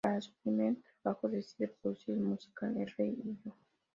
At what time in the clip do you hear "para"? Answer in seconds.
0.03-0.19